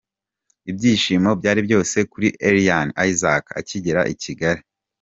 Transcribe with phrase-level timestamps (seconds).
[0.69, 4.61] Ibyishimo byari byose kuri Eliane Isaac akigera i Kigali.